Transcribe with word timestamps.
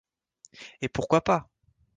Et 0.81 0.89
pourquoi 0.89 1.21
pas? 1.23 1.47